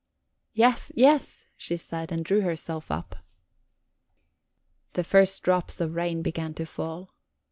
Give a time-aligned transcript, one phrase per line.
[0.55, 3.17] "Yes, yes," she said, and drew herself up.
[4.93, 7.13] The first drops of rain began to fall.